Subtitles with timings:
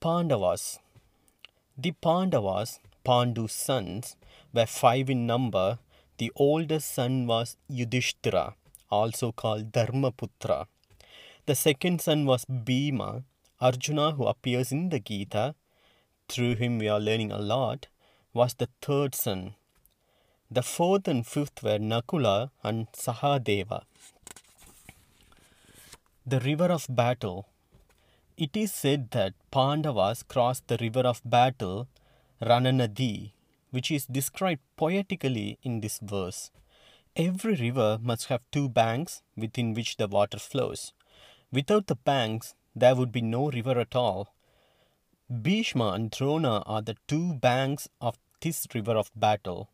[0.00, 0.80] Pandavas.
[1.78, 4.16] The Pandavas, Pandu's sons,
[4.52, 5.78] were five in number.
[6.18, 8.56] The oldest son was Yudhishthira,
[8.90, 10.66] also called Dharmaputra.
[11.46, 13.22] The second son was Bhima,
[13.60, 15.54] Arjuna, who appears in the Gita.
[16.28, 17.86] Through him, we are learning a lot.
[18.34, 19.54] Was the third son.
[20.50, 23.82] The fourth and fifth were Nakula and Sahadeva.
[26.28, 27.46] The river of battle.
[28.36, 31.86] It is said that Pandavas crossed the river of battle,
[32.42, 33.30] Rananadi,
[33.70, 36.50] which is described poetically in this verse.
[37.14, 40.92] Every river must have two banks within which the water flows.
[41.52, 44.34] Without the banks, there would be no river at all.
[45.30, 49.70] Bhishma and Drona are the two banks of this river of battle.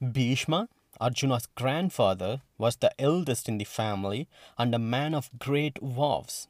[0.00, 0.68] Bhishma,
[1.00, 6.48] Arjuna's grandfather, was the eldest in the family and a man of great vows.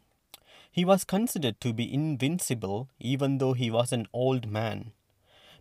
[0.70, 4.92] He was considered to be invincible even though he was an old man.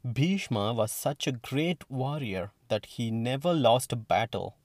[0.03, 4.55] Bhishma was such a great warrior that he never lost a battle.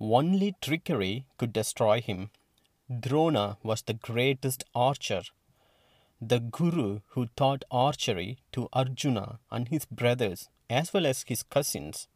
[0.00, 2.30] Only trickery could destroy him.
[2.90, 5.22] Drona was the greatest archer.
[6.20, 12.08] The guru who taught archery to Arjuna and his brothers as well as his cousins.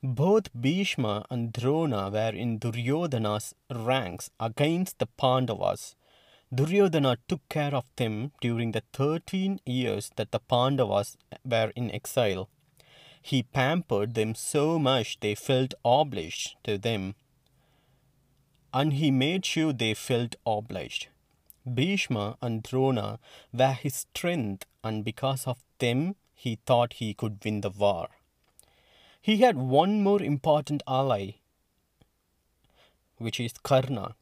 [0.00, 5.96] Both Bhishma and Drona were in Duryodhana's ranks against the Pandavas.
[6.54, 12.48] Duryodhana took care of them during the 13 years that the Pandavas were in exile.
[13.20, 17.16] He pampered them so much they felt obliged to them.
[18.72, 21.08] And he made sure they felt obliged.
[21.66, 23.18] Bhishma and Drona
[23.52, 28.10] were his strength, and because of them, he thought he could win the war.
[29.20, 31.32] He had one more important ally,
[33.18, 34.14] which is Karna.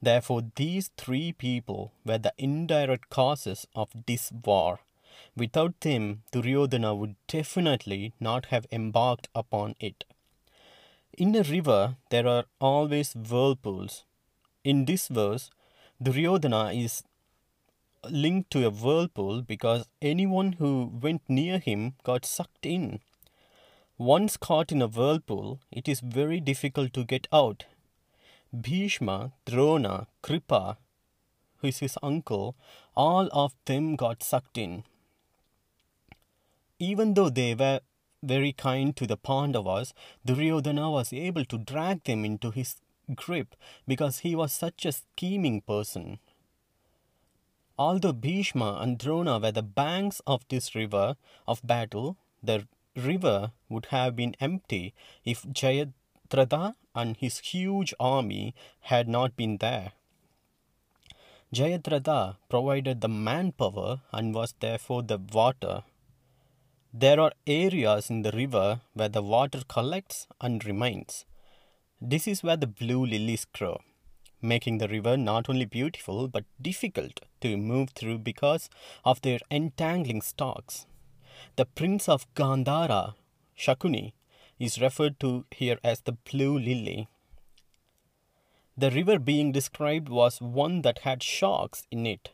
[0.00, 4.80] Therefore, these three people were the indirect causes of this war.
[5.34, 10.04] Without them, Duryodhana would definitely not have embarked upon it.
[11.16, 14.04] In a river, there are always whirlpools.
[14.62, 15.50] In this verse,
[16.02, 17.02] Duryodhana is
[18.08, 23.00] linked to a whirlpool because anyone who went near him got sucked in.
[23.98, 27.64] Once caught in a whirlpool, it is very difficult to get out.
[28.52, 30.76] Bhishma, Drona, Kripa,
[31.58, 32.54] who is his uncle,
[32.94, 34.84] all of them got sucked in.
[36.78, 37.80] Even though they were
[38.22, 42.76] very kind to the Pandavas, Duryodhana was able to drag them into his
[43.14, 43.54] grip
[43.86, 46.18] because he was such a scheming person.
[47.78, 51.16] Although Bhishma and Drona were the banks of this river
[51.46, 54.94] of battle, the river would have been empty
[55.24, 59.92] if Jayadratha and his huge army had not been there.
[61.52, 65.84] Jayadratha provided the manpower and was therefore the water.
[66.92, 71.26] There are areas in the river where the water collects and remains.
[72.00, 73.80] This is where the blue lilies grow,
[74.42, 78.68] making the river not only beautiful but difficult to move through because
[79.04, 80.86] of their entangling stalks.
[81.56, 83.14] The prince of Gandhara,
[83.58, 84.12] Shakuni,
[84.58, 87.08] is referred to here as the blue lily.
[88.76, 92.30] The river being described was one that had sharks in it.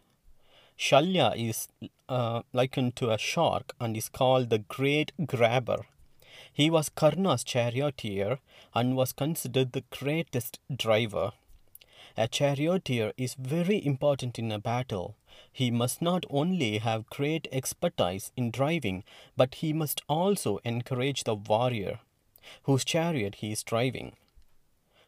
[0.78, 1.68] Shalya is
[2.08, 5.86] uh, likened to a shark and is called the great grabber.
[6.52, 8.38] He was Karna's charioteer
[8.74, 11.32] and was considered the greatest driver.
[12.16, 15.16] A charioteer is very important in a battle.
[15.52, 19.04] He must not only have great expertise in driving,
[19.36, 22.00] but he must also encourage the warrior
[22.64, 24.16] whose chariot he is driving.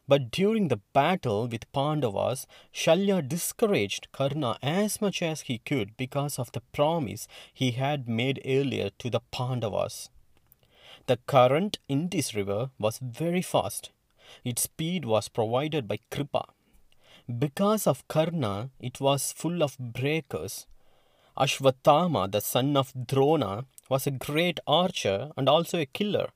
[0.06, 6.38] But during the battle with Pandavas, Shalya discouraged Karna as much as he could because
[6.38, 10.10] of the promise he had made earlier to the Pandavas.
[11.06, 13.90] The current in this river was very fast.
[14.44, 16.46] Its speed was provided by Kripa.
[17.26, 20.66] Because of Karna, it was full of breakers.
[21.38, 26.28] Ashwatthama, the son of Drona, was a great archer and also a killer.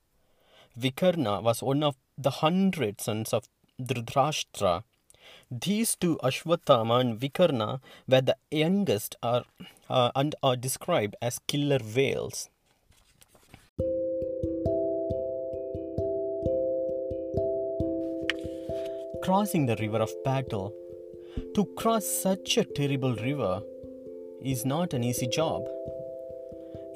[0.80, 3.48] Vikarna was one of the hundred sons of
[3.78, 4.84] Dhritarashtra.
[5.50, 9.44] These two, Ashwatthama and Vikarna, were the youngest are,
[9.90, 12.48] uh, and are described as killer whales.
[19.28, 20.74] Crossing the river of battle.
[21.54, 23.60] To cross such a terrible river
[24.42, 25.68] is not an easy job.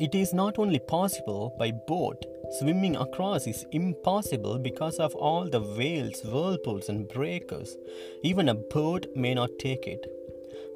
[0.01, 2.25] It is not only possible by boat,
[2.59, 7.77] swimming across is impossible because of all the whales, whirlpools, and breakers.
[8.23, 10.07] Even a boat may not take it.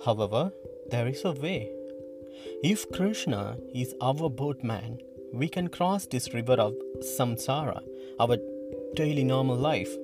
[0.05, 0.53] However,
[0.91, 1.73] there is a way.
[2.63, 4.99] If Krishna is our boatman,
[5.33, 7.81] we can cross this river of samsara,
[8.21, 8.37] our
[8.95, 9.97] daily normal life,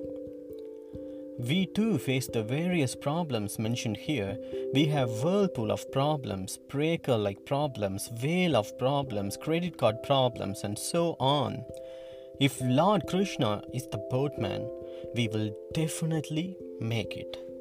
[1.39, 4.37] we too face the various problems mentioned here.
[4.73, 10.77] We have whirlpool of problems, breaker like problems, whale of problems, credit card problems, and
[10.77, 11.63] so on.
[12.39, 14.69] If Lord Krishna is the boatman,
[15.15, 17.52] we will definitely make it.